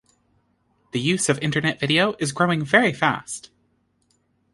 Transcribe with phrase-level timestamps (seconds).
[0.93, 3.51] The use of Internet video is growing very fast.